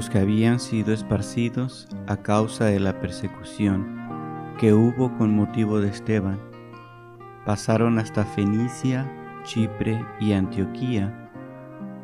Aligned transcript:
Los 0.00 0.08
que 0.08 0.18
habían 0.18 0.60
sido 0.60 0.94
esparcidos 0.94 1.86
a 2.06 2.16
causa 2.16 2.64
de 2.64 2.80
la 2.80 2.98
persecución 3.02 4.54
que 4.58 4.72
hubo 4.72 5.14
con 5.18 5.36
motivo 5.36 5.78
de 5.78 5.90
Esteban, 5.90 6.40
pasaron 7.44 7.98
hasta 7.98 8.24
Fenicia, 8.24 9.06
Chipre 9.42 10.02
y 10.18 10.32
Antioquía, 10.32 11.30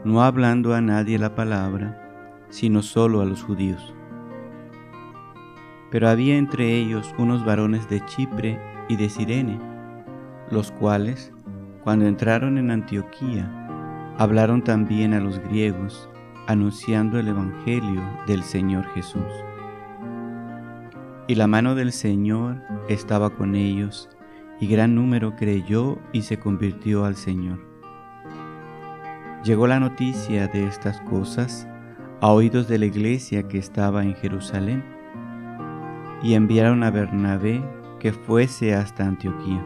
no 0.04 0.22
hablando 0.22 0.74
a 0.74 0.82
nadie 0.82 1.18
la 1.18 1.34
palabra, 1.34 2.46
sino 2.50 2.82
solo 2.82 3.22
a 3.22 3.24
los 3.24 3.42
judíos. 3.42 3.94
Pero 5.90 6.10
había 6.10 6.36
entre 6.36 6.74
ellos 6.74 7.14
unos 7.16 7.46
varones 7.46 7.88
de 7.88 8.04
Chipre 8.04 8.60
y 8.90 8.96
de 8.96 9.08
Sirene, 9.08 9.58
los 10.50 10.70
cuales, 10.70 11.32
cuando 11.82 12.04
entraron 12.04 12.58
en 12.58 12.72
Antioquía, 12.72 13.50
hablaron 14.18 14.62
también 14.62 15.14
a 15.14 15.20
los 15.20 15.38
griegos, 15.38 16.10
anunciando 16.46 17.18
el 17.18 17.28
Evangelio 17.28 18.02
del 18.26 18.42
Señor 18.42 18.84
Jesús. 18.94 19.22
Y 21.28 21.34
la 21.34 21.46
mano 21.46 21.74
del 21.74 21.92
Señor 21.92 22.62
estaba 22.88 23.30
con 23.30 23.54
ellos, 23.54 24.08
y 24.60 24.68
gran 24.68 24.94
número 24.94 25.34
creyó 25.36 25.98
y 26.12 26.22
se 26.22 26.38
convirtió 26.38 27.04
al 27.04 27.16
Señor. 27.16 27.58
Llegó 29.44 29.66
la 29.66 29.80
noticia 29.80 30.46
de 30.48 30.66
estas 30.66 31.00
cosas 31.02 31.68
a 32.20 32.32
oídos 32.32 32.68
de 32.68 32.78
la 32.78 32.86
iglesia 32.86 33.46
que 33.48 33.58
estaba 33.58 34.02
en 34.02 34.14
Jerusalén, 34.14 34.84
y 36.22 36.34
enviaron 36.34 36.82
a 36.82 36.90
Bernabé 36.90 37.62
que 37.98 38.12
fuese 38.12 38.74
hasta 38.74 39.06
Antioquía. 39.06 39.62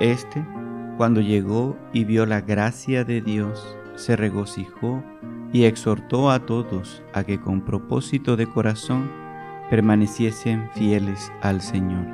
Este, 0.00 0.44
cuando 0.96 1.20
llegó 1.20 1.76
y 1.92 2.04
vio 2.04 2.26
la 2.26 2.40
gracia 2.40 3.04
de 3.04 3.20
Dios, 3.20 3.76
se 3.96 4.16
regocijó 4.16 5.02
y 5.52 5.64
exhortó 5.64 6.30
a 6.30 6.40
todos 6.40 7.02
a 7.12 7.24
que 7.24 7.40
con 7.40 7.60
propósito 7.60 8.36
de 8.36 8.46
corazón 8.46 9.10
permaneciesen 9.70 10.68
fieles 10.72 11.32
al 11.40 11.60
Señor. 11.60 12.06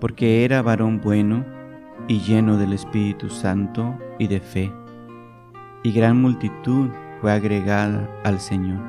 Porque 0.00 0.44
era 0.44 0.62
varón 0.62 1.00
bueno 1.00 1.44
y 2.08 2.20
lleno 2.20 2.56
del 2.58 2.72
Espíritu 2.72 3.30
Santo 3.30 3.98
y 4.18 4.26
de 4.26 4.40
fe, 4.40 4.72
y 5.82 5.92
gran 5.92 6.20
multitud 6.20 6.90
fue 7.20 7.32
agregada 7.32 8.08
al 8.24 8.40
Señor. 8.40 8.80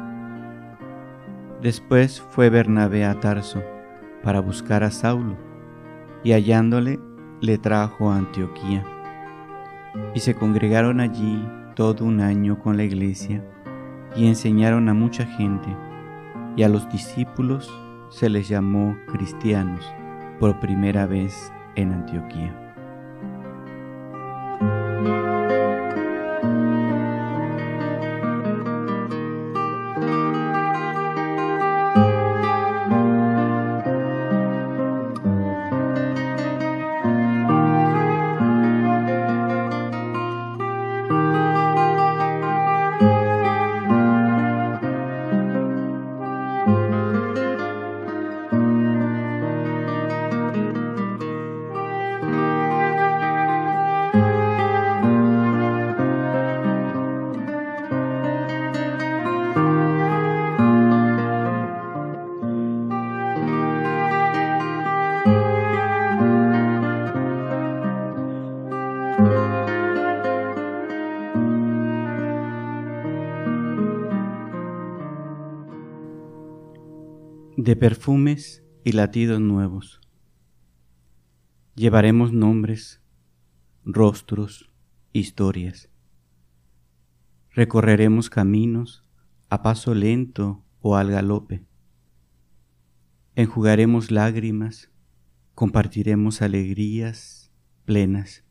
Después 1.61 2.21
fue 2.31 2.49
Bernabé 2.49 3.05
a 3.05 3.19
Tarso 3.19 3.63
para 4.23 4.40
buscar 4.40 4.84
a 4.84 4.91
Saulo, 4.91 5.38
y 6.23 6.31
hallándole 6.31 7.00
le 7.41 7.57
trajo 7.57 8.11
a 8.11 8.17
Antioquía 8.17 8.84
y 10.13 10.19
se 10.19 10.35
congregaron 10.35 10.99
allí 10.99 11.43
todo 11.75 12.05
un 12.05 12.21
año 12.21 12.59
con 12.59 12.77
la 12.77 12.83
iglesia 12.83 13.43
y 14.15 14.27
enseñaron 14.27 14.89
a 14.89 14.93
mucha 14.93 15.25
gente, 15.25 15.67
y 16.55 16.63
a 16.63 16.69
los 16.69 16.87
discípulos 16.89 17.71
se 18.09 18.29
les 18.29 18.47
llamó 18.47 18.95
cristianos 19.07 19.85
por 20.39 20.59
primera 20.59 21.07
vez 21.07 21.51
en 21.75 21.91
Antioquía. 21.91 22.62
De 77.63 77.78
perfumes 77.78 78.62
y 78.84 78.91
latidos 78.91 79.40
nuevos. 79.40 80.01
Llevaremos 81.75 82.34
nombres, 82.34 83.01
rostros, 83.85 84.69
historias. 85.13 85.90
Recorreremos 87.52 88.29
caminos 88.29 89.07
a 89.50 89.62
paso 89.62 89.96
lento 89.96 90.66
o 90.81 90.97
al 90.97 91.09
galope. 91.12 91.63
Enjugaremos 93.35 94.12
lágrimas, 94.12 94.91
compartiremos 95.56 96.41
alegrías 96.41 97.50
plenas. 97.85 98.44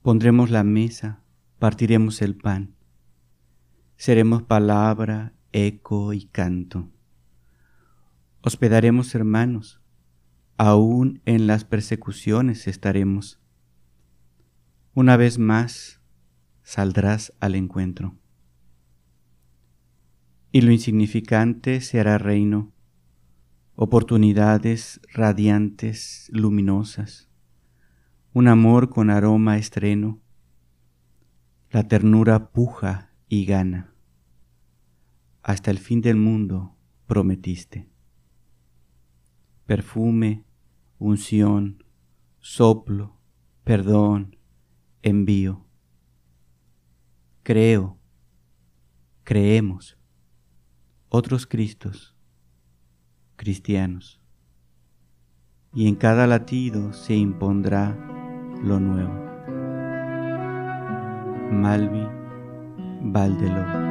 Pondremos 0.00 0.48
la 0.48 0.64
mesa, 0.64 1.22
partiremos 1.58 2.22
el 2.22 2.36
pan. 2.36 2.74
Seremos 3.96 4.44
palabra, 4.44 5.34
eco 5.52 6.14
y 6.14 6.24
canto 6.24 6.90
hospedaremos 8.42 9.14
hermanos, 9.14 9.80
aún 10.56 11.20
en 11.26 11.46
las 11.46 11.64
persecuciones 11.64 12.66
estaremos. 12.66 13.40
Una 14.94 15.16
vez 15.16 15.38
más 15.38 16.00
saldrás 16.62 17.32
al 17.40 17.54
encuentro. 17.54 18.16
Y 20.52 20.62
lo 20.62 20.72
insignificante 20.72 21.80
se 21.80 22.00
hará 22.00 22.18
reino, 22.18 22.72
oportunidades 23.76 25.00
radiantes, 25.12 26.28
luminosas, 26.32 27.28
un 28.32 28.48
amor 28.48 28.90
con 28.90 29.10
aroma 29.10 29.58
estreno, 29.58 30.20
la 31.70 31.86
ternura 31.86 32.50
puja 32.50 33.12
y 33.28 33.44
gana. 33.44 33.94
Hasta 35.42 35.70
el 35.70 35.78
fin 35.78 36.00
del 36.00 36.16
mundo 36.16 36.76
prometiste 37.06 37.90
perfume, 39.70 40.44
unción, 40.98 41.84
soplo, 42.40 43.20
perdón, 43.62 44.36
envío. 45.00 45.64
Creo, 47.44 47.96
creemos, 49.22 49.96
otros 51.08 51.46
Cristos, 51.46 52.16
cristianos, 53.36 54.20
y 55.72 55.86
en 55.86 55.94
cada 55.94 56.26
latido 56.26 56.92
se 56.92 57.14
impondrá 57.14 57.96
lo 58.64 58.80
nuevo. 58.80 59.14
Malvi 61.52 62.08
Valdeló. 63.02 63.90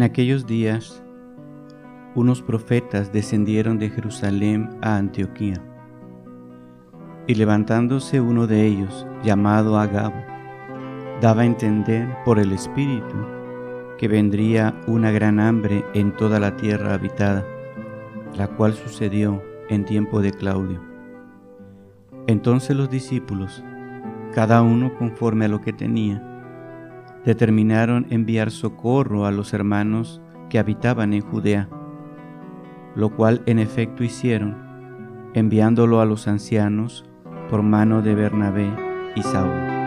En 0.00 0.04
aquellos 0.04 0.46
días, 0.46 1.02
unos 2.14 2.40
profetas 2.40 3.12
descendieron 3.12 3.78
de 3.78 3.90
Jerusalén 3.90 4.70
a 4.80 4.96
Antioquía. 4.96 5.62
Y 7.26 7.34
levantándose 7.34 8.18
uno 8.18 8.46
de 8.46 8.64
ellos, 8.64 9.06
llamado 9.22 9.78
Agabo, 9.78 10.16
daba 11.20 11.42
a 11.42 11.44
entender 11.44 12.08
por 12.24 12.38
el 12.38 12.52
Espíritu 12.52 13.14
que 13.98 14.08
vendría 14.08 14.74
una 14.86 15.10
gran 15.10 15.38
hambre 15.38 15.84
en 15.92 16.16
toda 16.16 16.40
la 16.40 16.56
tierra 16.56 16.94
habitada, 16.94 17.44
la 18.38 18.48
cual 18.48 18.72
sucedió 18.72 19.42
en 19.68 19.84
tiempo 19.84 20.22
de 20.22 20.30
Claudio. 20.30 20.80
Entonces 22.26 22.74
los 22.74 22.88
discípulos, 22.88 23.62
cada 24.32 24.62
uno 24.62 24.94
conforme 24.96 25.44
a 25.44 25.48
lo 25.48 25.60
que 25.60 25.74
tenía, 25.74 26.29
determinaron 27.24 28.06
enviar 28.10 28.50
socorro 28.50 29.26
a 29.26 29.30
los 29.30 29.52
hermanos 29.52 30.20
que 30.48 30.58
habitaban 30.58 31.12
en 31.12 31.22
Judea, 31.22 31.68
lo 32.94 33.14
cual 33.14 33.42
en 33.46 33.58
efecto 33.58 34.04
hicieron, 34.04 34.56
enviándolo 35.34 36.00
a 36.00 36.06
los 36.06 36.28
ancianos 36.28 37.04
por 37.48 37.62
mano 37.62 38.02
de 38.02 38.14
Bernabé 38.14 38.70
y 39.16 39.22
Saulo. 39.22 39.79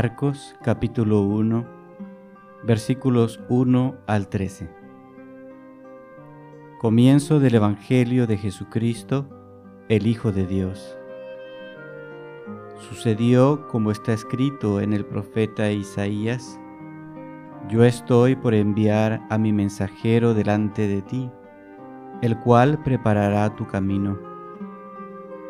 Marcos 0.00 0.54
capítulo 0.62 1.22
1 1.22 1.66
versículos 2.62 3.40
1 3.48 3.96
al 4.06 4.28
13. 4.28 4.70
Comienzo 6.80 7.40
del 7.40 7.56
Evangelio 7.56 8.28
de 8.28 8.36
Jesucristo, 8.36 9.28
el 9.88 10.06
Hijo 10.06 10.30
de 10.30 10.46
Dios. 10.46 10.96
Sucedió 12.76 13.66
como 13.66 13.90
está 13.90 14.12
escrito 14.12 14.80
en 14.80 14.92
el 14.92 15.04
profeta 15.04 15.68
Isaías, 15.72 16.60
yo 17.68 17.82
estoy 17.82 18.36
por 18.36 18.54
enviar 18.54 19.20
a 19.30 19.36
mi 19.36 19.52
mensajero 19.52 20.32
delante 20.32 20.86
de 20.86 21.02
ti, 21.02 21.28
el 22.22 22.38
cual 22.38 22.80
preparará 22.84 23.56
tu 23.56 23.66
camino. 23.66 24.16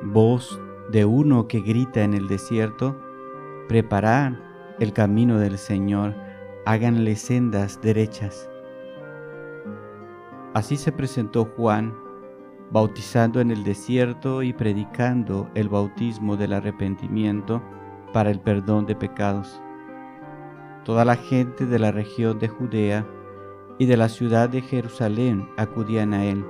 Voz 0.05 0.59
de 0.91 1.05
uno 1.05 1.49
que 1.49 1.61
grita 1.61 2.03
en 2.03 2.15
el 2.15 2.29
desierto, 2.29 2.99
Preparad 3.69 4.33
el 4.81 4.95
camino 4.95 5.39
del 5.39 5.59
Señor, 5.59 6.15
háganle 6.65 7.17
sendas 7.17 7.79
derechas. 7.83 8.49
Así 10.55 10.79
se 10.79 10.91
presentó 10.91 11.45
Juan, 11.45 11.95
bautizando 12.71 13.43
en 13.43 13.51
el 13.51 13.65
desierto 13.65 14.43
y 14.43 14.55
predicando 14.55 15.51
el 15.55 15.69
bautismo 15.69 16.39
del 16.39 16.55
arrepentimiento 16.55 17.63
para 18.15 18.31
el 18.31 18.41
perdón 18.41 18.87
de 18.87 18.97
pecados. 18.97 19.61
Toda 20.87 21.05
la 21.05 21.17
gente 21.17 21.67
de 21.67 21.79
la 21.79 21.93
región 21.93 22.39
de 22.39 22.49
Judea 22.49 23.07
y 23.77 23.85
de 23.85 23.99
la 23.99 24.09
ciudad 24.09 24.49
de 24.49 24.63
Jerusalén 24.63 25.47
acudían 25.59 26.15
a 26.15 26.25
él. 26.25 26.43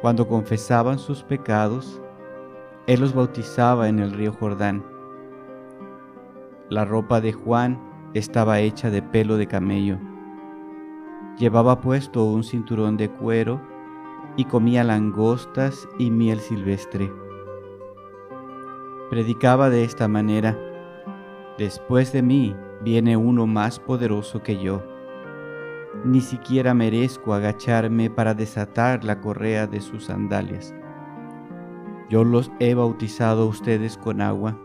Cuando 0.00 0.26
confesaban 0.26 0.98
sus 0.98 1.22
pecados, 1.22 2.02
él 2.88 2.98
los 2.98 3.14
bautizaba 3.14 3.88
en 3.88 4.00
el 4.00 4.10
río 4.10 4.32
Jordán 4.32 4.95
la 6.68 6.84
ropa 6.84 7.20
de 7.20 7.32
Juan 7.32 7.78
estaba 8.14 8.60
hecha 8.60 8.90
de 8.90 9.02
pelo 9.02 9.36
de 9.36 9.46
camello. 9.46 9.98
Llevaba 11.38 11.80
puesto 11.80 12.24
un 12.24 12.42
cinturón 12.42 12.96
de 12.96 13.08
cuero 13.08 13.60
y 14.36 14.44
comía 14.44 14.82
langostas 14.82 15.88
y 15.98 16.10
miel 16.10 16.40
silvestre. 16.40 17.12
Predicaba 19.10 19.70
de 19.70 19.84
esta 19.84 20.08
manera, 20.08 20.58
después 21.58 22.12
de 22.12 22.22
mí 22.22 22.56
viene 22.82 23.16
uno 23.16 23.46
más 23.46 23.78
poderoso 23.78 24.42
que 24.42 24.58
yo. 24.58 24.82
Ni 26.04 26.20
siquiera 26.20 26.74
merezco 26.74 27.32
agacharme 27.32 28.10
para 28.10 28.34
desatar 28.34 29.04
la 29.04 29.20
correa 29.20 29.66
de 29.66 29.80
sus 29.80 30.06
sandalias. 30.06 30.74
Yo 32.10 32.24
los 32.24 32.50
he 32.58 32.74
bautizado 32.74 33.44
a 33.44 33.46
ustedes 33.46 33.96
con 33.96 34.20
agua, 34.20 34.58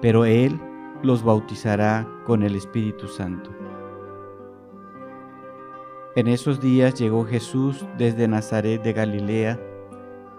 pero 0.00 0.24
Él 0.24 0.60
los 1.02 1.22
bautizará 1.22 2.06
con 2.24 2.42
el 2.42 2.56
Espíritu 2.56 3.06
Santo. 3.06 3.50
En 6.16 6.26
esos 6.26 6.60
días 6.60 6.94
llegó 6.94 7.24
Jesús 7.24 7.86
desde 7.96 8.26
Nazaret 8.26 8.82
de 8.82 8.92
Galilea 8.92 9.60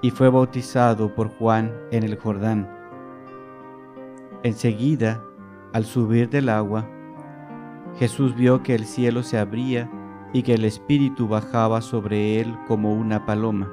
y 0.01 0.11
fue 0.11 0.29
bautizado 0.29 1.13
por 1.15 1.29
Juan 1.29 1.73
en 1.91 2.03
el 2.03 2.17
Jordán. 2.17 2.69
Enseguida, 4.43 5.23
al 5.71 5.85
subir 5.85 6.29
del 6.29 6.49
agua, 6.49 6.85
Jesús 7.97 8.35
vio 8.35 8.63
que 8.63 8.75
el 8.75 8.85
cielo 8.85 9.23
se 9.23 9.37
abría 9.37 9.89
y 10.33 10.43
que 10.43 10.53
el 10.53 10.65
Espíritu 10.65 11.27
bajaba 11.27 11.81
sobre 11.81 12.39
él 12.39 12.57
como 12.67 12.93
una 12.93 13.25
paloma. 13.25 13.71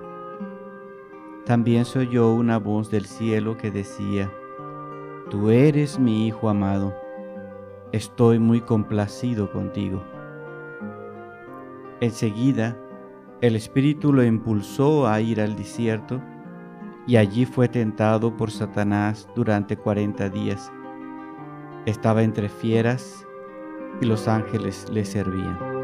También 1.45 1.85
se 1.85 2.01
oyó 2.01 2.33
una 2.33 2.59
voz 2.59 2.91
del 2.91 3.07
cielo 3.07 3.57
que 3.57 3.71
decía, 3.71 4.33
Tú 5.31 5.51
eres 5.51 5.99
mi 5.99 6.29
Hijo 6.29 6.49
amado, 6.49 6.95
estoy 7.91 8.39
muy 8.39 8.61
complacido 8.61 9.51
contigo. 9.51 10.01
Enseguida, 12.01 12.77
el 13.41 13.57
Espíritu 13.57 14.13
lo 14.13 14.23
impulsó 14.23 15.09
a 15.09 15.21
ir 15.21 15.41
al 15.41 15.57
desierto 15.57 16.23
y 17.09 17.17
allí 17.17 17.45
fue 17.45 17.69
tentado 17.69 18.37
por 18.37 18.53
Satanás 18.53 19.29
durante 19.35 19.77
cuarenta 19.77 20.29
días. 20.29 20.73
Estaba 21.87 22.23
entre 22.23 22.49
fieras 22.49 23.27
y 24.01 24.07
los 24.07 24.29
ángeles 24.29 24.87
le 24.93 25.05
servían. 25.05 25.76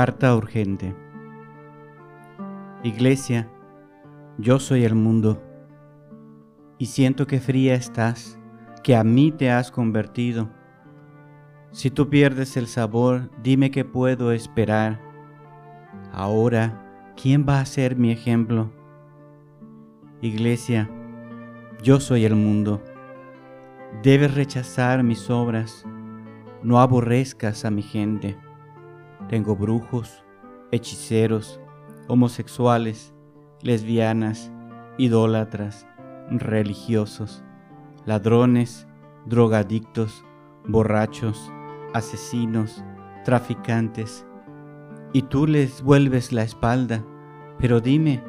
Carta 0.00 0.34
urgente. 0.34 0.96
Iglesia, 2.82 3.50
yo 4.38 4.58
soy 4.58 4.84
el 4.84 4.94
mundo, 4.94 5.42
y 6.78 6.86
siento 6.86 7.26
que 7.26 7.38
fría 7.38 7.74
estás, 7.74 8.38
que 8.82 8.96
a 8.96 9.04
mí 9.04 9.30
te 9.30 9.50
has 9.50 9.70
convertido. 9.70 10.48
Si 11.70 11.90
tú 11.90 12.08
pierdes 12.08 12.56
el 12.56 12.66
sabor, 12.66 13.30
dime 13.42 13.70
qué 13.70 13.84
puedo 13.84 14.32
esperar. 14.32 15.02
Ahora, 16.14 17.12
¿quién 17.14 17.44
va 17.46 17.60
a 17.60 17.66
ser 17.66 17.94
mi 17.94 18.10
ejemplo? 18.10 18.72
Iglesia, 20.22 20.88
yo 21.82 22.00
soy 22.00 22.24
el 22.24 22.36
mundo. 22.36 22.82
Debes 24.02 24.34
rechazar 24.34 25.02
mis 25.02 25.28
obras, 25.28 25.84
no 26.62 26.80
aborrezcas 26.80 27.66
a 27.66 27.70
mi 27.70 27.82
gente. 27.82 28.38
Tengo 29.30 29.54
brujos, 29.54 30.24
hechiceros, 30.72 31.60
homosexuales, 32.08 33.14
lesbianas, 33.62 34.50
idólatras, 34.98 35.86
religiosos, 36.30 37.44
ladrones, 38.06 38.88
drogadictos, 39.26 40.24
borrachos, 40.66 41.52
asesinos, 41.94 42.84
traficantes. 43.24 44.26
Y 45.12 45.22
tú 45.22 45.46
les 45.46 45.80
vuelves 45.80 46.32
la 46.32 46.42
espalda, 46.42 47.04
pero 47.56 47.80
dime, 47.80 48.24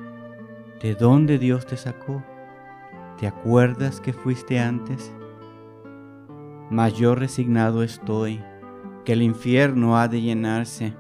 ¿de 0.84 0.94
dónde 0.94 1.40
Dios 1.40 1.66
te 1.66 1.78
sacó? 1.78 2.24
¿Te 3.18 3.26
acuerdas 3.26 4.00
que 4.02 4.14
fuiste 4.14 4.60
antes? 4.60 5.12
Mas 6.70 6.94
yo 6.94 7.16
resignado 7.16 7.82
estoy 7.82 8.44
que 9.06 9.14
el 9.14 9.22
infierno 9.22 9.98
ha 9.98 10.08
de 10.08 10.22
llenarse. 10.22 10.96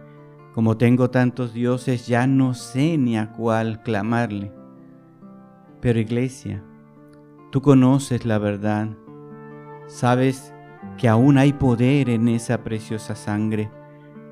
Como 0.53 0.77
tengo 0.77 1.09
tantos 1.09 1.53
dioses, 1.53 2.07
ya 2.07 2.27
no 2.27 2.53
sé 2.53 2.97
ni 2.97 3.17
a 3.17 3.31
cuál 3.31 3.81
clamarle. 3.83 4.51
Pero 5.79 5.99
iglesia, 5.99 6.63
tú 7.51 7.61
conoces 7.61 8.25
la 8.25 8.37
verdad, 8.37 8.89
sabes 9.87 10.53
que 10.97 11.07
aún 11.07 11.37
hay 11.37 11.53
poder 11.53 12.09
en 12.09 12.27
esa 12.27 12.63
preciosa 12.63 13.15
sangre, 13.15 13.71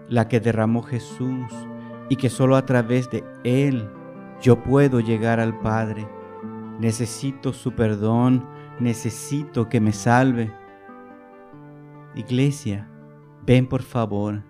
la 0.07 0.27
que 0.27 0.39
derramó 0.39 0.83
Jesús, 0.83 1.51
y 2.09 2.15
que 2.15 2.29
solo 2.29 2.55
a 2.55 2.65
través 2.65 3.09
de 3.09 3.23
Él 3.43 3.89
yo 4.41 4.63
puedo 4.63 4.99
llegar 4.99 5.39
al 5.39 5.57
Padre. 5.59 6.07
Necesito 6.79 7.53
su 7.53 7.73
perdón, 7.73 8.45
necesito 8.79 9.69
que 9.69 9.81
me 9.81 9.91
salve. 9.91 10.51
Iglesia, 12.15 12.89
Ven 13.49 13.65
por 13.65 13.81
favor. 13.81 14.43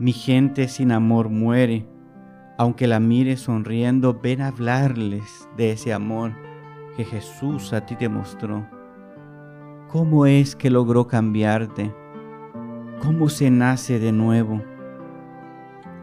Mi 0.00 0.12
gente 0.12 0.66
sin 0.66 0.90
amor 0.90 1.28
muere. 1.28 1.86
Aunque 2.58 2.88
la 2.88 2.98
mire 2.98 3.36
sonriendo, 3.36 4.18
ven 4.20 4.40
a 4.40 4.48
hablarles 4.48 5.48
de 5.56 5.70
ese 5.70 5.92
amor 5.92 6.32
que 6.96 7.04
Jesús 7.04 7.72
a 7.72 7.86
ti 7.86 7.94
te 7.94 8.08
mostró. 8.08 8.66
¿Cómo 9.86 10.26
es 10.26 10.56
que 10.56 10.68
logró 10.68 11.06
cambiarte? 11.06 11.94
¿Cómo 13.04 13.28
se 13.28 13.52
nace 13.52 14.00
de 14.00 14.10
nuevo? 14.10 14.60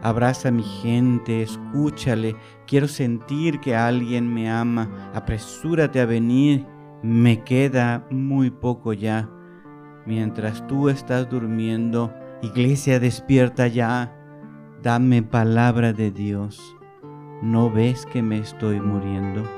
Abraza 0.02 0.48
a 0.48 0.52
mi 0.52 0.62
gente, 0.62 1.42
escúchale, 1.42 2.34
quiero 2.66 2.88
sentir 2.88 3.60
que 3.60 3.76
alguien 3.76 4.32
me 4.32 4.48
ama, 4.48 5.10
apresúrate 5.12 6.00
a 6.00 6.06
venir, 6.06 6.64
me 7.02 7.44
queda 7.44 8.06
muy 8.10 8.50
poco 8.50 8.94
ya. 8.94 9.28
Mientras 10.08 10.66
tú 10.66 10.88
estás 10.88 11.28
durmiendo, 11.28 12.14
iglesia 12.40 12.98
despierta 12.98 13.68
ya, 13.68 14.16
dame 14.82 15.22
palabra 15.22 15.92
de 15.92 16.10
Dios. 16.10 16.58
¿No 17.42 17.70
ves 17.70 18.06
que 18.06 18.22
me 18.22 18.38
estoy 18.38 18.80
muriendo? 18.80 19.57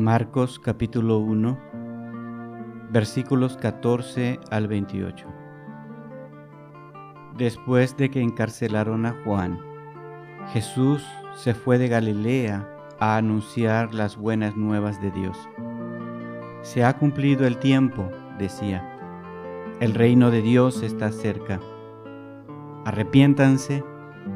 Marcos 0.00 0.58
capítulo 0.58 1.18
1 1.18 1.58
versículos 2.90 3.58
14 3.58 4.40
al 4.50 4.66
28. 4.66 5.26
Después 7.36 7.98
de 7.98 8.10
que 8.10 8.22
encarcelaron 8.22 9.04
a 9.04 9.14
Juan, 9.22 9.60
Jesús 10.54 11.04
se 11.34 11.52
fue 11.52 11.76
de 11.76 11.88
Galilea 11.88 12.66
a 12.98 13.18
anunciar 13.18 13.92
las 13.92 14.16
buenas 14.16 14.56
nuevas 14.56 15.02
de 15.02 15.10
Dios. 15.10 15.36
Se 16.62 16.82
ha 16.82 16.96
cumplido 16.96 17.46
el 17.46 17.58
tiempo, 17.58 18.08
decía. 18.38 18.82
El 19.80 19.92
reino 19.92 20.30
de 20.30 20.40
Dios 20.40 20.82
está 20.82 21.12
cerca. 21.12 21.60
Arrepiéntanse 22.86 23.84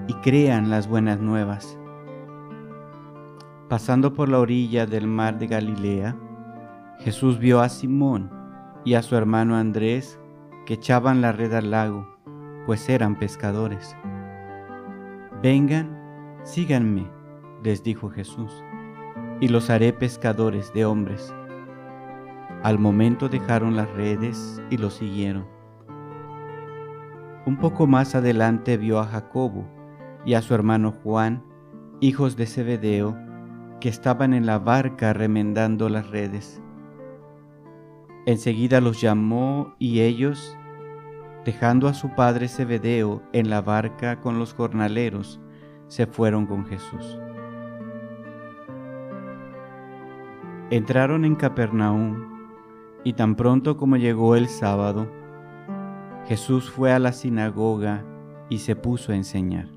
y 0.09 0.13
crean 0.17 0.69
las 0.69 0.89
buenas 0.89 1.21
nuevas. 1.21 1.79
Pasando 3.69 4.13
por 4.13 4.29
la 4.29 4.41
orilla 4.41 4.85
del 4.85 5.07
mar 5.07 5.39
de 5.39 5.47
Galilea, 5.47 6.15
Jesús 6.99 7.39
vio 7.39 7.61
a 7.61 7.71
Simón 7.71 8.31
y 8.85 8.93
a 8.93 9.03
su 9.03 9.17
hermano 9.17 9.57
Andrés 9.57 10.21
que 10.67 10.75
echaban 10.75 11.23
la 11.23 11.33
red 11.33 11.55
al 11.55 11.71
lago, 11.71 12.07
pues 12.67 12.87
eran 12.91 13.19
pescadores. 13.19 13.97
Vengan, 15.43 15.99
síganme, 16.43 17.11
les 17.63 17.83
dijo 17.83 18.11
Jesús, 18.11 18.63
y 19.41 19.49
los 19.49 19.71
haré 19.71 19.95
pescadores 19.95 20.71
de 20.75 20.85
hombres. 20.85 21.35
Al 22.63 22.79
momento 22.79 23.31
dejaron 23.31 23.77
las 23.77 23.91
redes 23.93 24.63
y 24.69 24.77
lo 24.77 24.91
siguieron. 24.91 25.47
Un 27.47 27.57
poco 27.57 27.87
más 27.87 28.15
adelante 28.15 28.77
vio 28.77 28.99
a 28.99 29.07
Jacobo 29.07 29.67
y 30.27 30.35
a 30.35 30.43
su 30.43 30.55
hermano 30.55 30.93
Juan, 30.93 31.43
hijos 32.01 32.37
de 32.37 32.45
Zebedeo, 32.47 33.24
que 33.85 33.91
estaban 33.91 34.33
en 34.33 34.47
la 34.47 34.59
barca 34.59 35.13
remendando 35.13 35.91
las 35.91 36.09
redes. 36.09 36.63
Enseguida 38.25 38.81
los 38.81 38.99
llamó 38.99 39.75
y 39.79 40.01
ellos, 40.01 40.57
dejando 41.45 41.87
a 41.89 41.93
su 41.93 42.15
padre 42.15 42.49
Zebedeo 42.49 43.21
en 43.35 43.51
la 43.51 43.61
barca 43.61 44.23
con 44.23 44.39
los 44.39 44.55
jornaleros, 44.55 45.39
se 45.89 46.07
fueron 46.07 46.47
con 46.47 46.65
Jesús. 46.65 47.21
Entraron 50.71 51.27
en 51.27 51.35
Capernaum 51.35 52.49
y 53.05 53.13
tan 53.13 53.35
pronto 53.35 53.77
como 53.77 53.99
llegó 53.99 54.35
el 54.35 54.49
sábado, 54.49 55.11
Jesús 56.27 56.71
fue 56.71 56.91
a 56.91 56.99
la 56.99 57.13
sinagoga 57.13 58.03
y 58.49 58.61
se 58.61 58.77
puso 58.77 59.13
a 59.13 59.17
enseñar. 59.17 59.74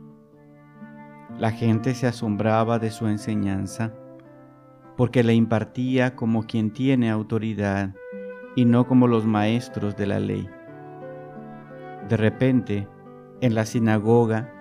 La 1.37 1.51
gente 1.51 1.93
se 1.93 2.07
asombraba 2.07 2.79
de 2.79 2.89
su 2.89 3.07
enseñanza 3.07 3.93
porque 4.95 5.23
la 5.23 5.33
impartía 5.33 6.15
como 6.15 6.47
quien 6.47 6.71
tiene 6.71 7.11
autoridad 7.11 7.93
y 8.55 8.65
no 8.65 8.87
como 8.87 9.07
los 9.07 9.27
maestros 9.27 9.95
de 9.95 10.07
la 10.07 10.19
ley. 10.19 10.49
De 12.09 12.17
repente, 12.17 12.87
en 13.41 13.53
la 13.53 13.67
sinagoga, 13.67 14.51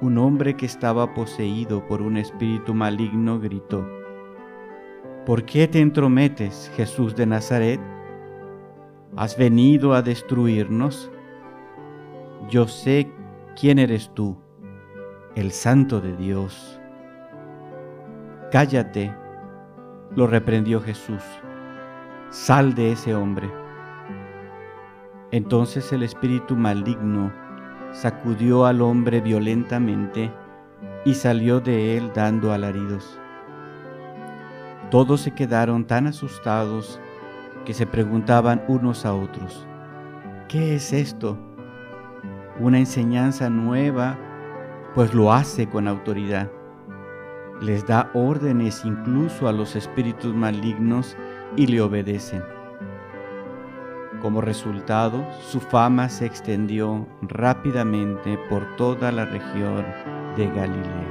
un 0.00 0.18
hombre 0.18 0.56
que 0.56 0.66
estaba 0.66 1.14
poseído 1.14 1.86
por 1.86 2.02
un 2.02 2.16
espíritu 2.16 2.74
maligno 2.74 3.38
gritó, 3.38 3.86
¿Por 5.24 5.44
qué 5.44 5.68
te 5.68 5.80
entrometes, 5.80 6.70
Jesús 6.76 7.14
de 7.14 7.26
Nazaret? 7.26 7.80
¿Has 9.14 9.38
venido 9.38 9.94
a 9.94 10.02
destruirnos? 10.02 11.12
Yo 12.50 12.66
sé 12.66 13.12
quién 13.54 13.78
eres 13.78 14.10
tú 14.12 14.43
el 15.34 15.50
santo 15.50 16.00
de 16.00 16.16
Dios. 16.16 16.80
Cállate, 18.52 19.12
lo 20.14 20.26
reprendió 20.28 20.80
Jesús. 20.80 21.22
Sal 22.30 22.74
de 22.74 22.92
ese 22.92 23.14
hombre. 23.14 23.50
Entonces 25.32 25.92
el 25.92 26.04
espíritu 26.04 26.54
maligno 26.54 27.32
sacudió 27.92 28.66
al 28.66 28.80
hombre 28.80 29.20
violentamente 29.20 30.30
y 31.04 31.14
salió 31.14 31.60
de 31.60 31.96
él 31.96 32.12
dando 32.14 32.52
alaridos. 32.52 33.18
Todos 34.90 35.22
se 35.22 35.32
quedaron 35.32 35.84
tan 35.84 36.06
asustados 36.06 37.00
que 37.64 37.74
se 37.74 37.86
preguntaban 37.86 38.62
unos 38.68 39.04
a 39.04 39.14
otros, 39.14 39.66
¿qué 40.48 40.76
es 40.76 40.92
esto? 40.92 41.36
Una 42.60 42.78
enseñanza 42.78 43.50
nueva, 43.50 44.16
pues 44.94 45.12
lo 45.12 45.32
hace 45.32 45.68
con 45.68 45.88
autoridad. 45.88 46.50
Les 47.60 47.86
da 47.86 48.10
órdenes 48.14 48.84
incluso 48.84 49.48
a 49.48 49.52
los 49.52 49.76
espíritus 49.76 50.34
malignos 50.34 51.16
y 51.56 51.66
le 51.66 51.80
obedecen. 51.80 52.42
Como 54.20 54.40
resultado, 54.40 55.24
su 55.40 55.60
fama 55.60 56.08
se 56.08 56.26
extendió 56.26 57.06
rápidamente 57.22 58.38
por 58.48 58.76
toda 58.76 59.12
la 59.12 59.26
región 59.26 59.84
de 60.36 60.46
Galilea. 60.46 61.03